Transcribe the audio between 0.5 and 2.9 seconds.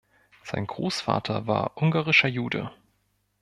Großvater war ungarischer Jude.